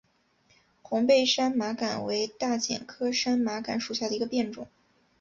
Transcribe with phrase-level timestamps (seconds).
[0.81, 4.67] 红背山麻杆为大戟科山麻杆属下的一个变种。